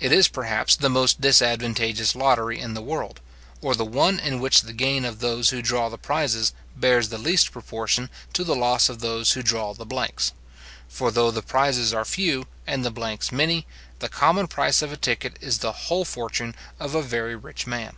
[0.00, 3.20] It is, perhaps, the most disadvantageous lottery in the world,
[3.60, 7.16] or the one in which the gain of those who draw the prizes bears the
[7.16, 10.32] least proportion to the loss of those who draw the blanks;
[10.88, 13.64] for though the prizes are few, and the blanks many,
[14.00, 17.94] the common price of a ticket is the whole fortune of a very rich man.